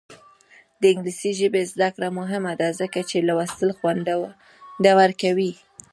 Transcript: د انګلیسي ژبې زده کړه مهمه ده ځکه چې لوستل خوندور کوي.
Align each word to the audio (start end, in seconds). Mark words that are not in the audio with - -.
د 0.81 0.83
انګلیسي 0.93 1.31
ژبې 1.39 1.61
زده 1.73 1.89
کړه 1.95 2.07
مهمه 2.19 2.53
ده 2.61 2.67
ځکه 2.81 2.99
چې 3.09 3.17
لوستل 3.27 3.69
خوندور 3.77 5.09
کوي. 5.21 5.51